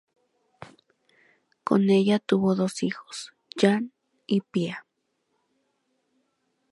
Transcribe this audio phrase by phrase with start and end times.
[1.63, 3.91] Con ella tuvo dos hijos, Jan
[4.25, 4.87] y Pia.